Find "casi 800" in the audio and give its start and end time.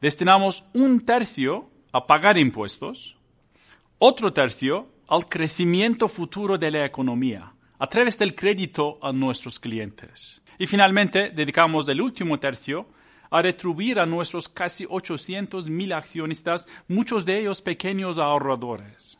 14.48-15.68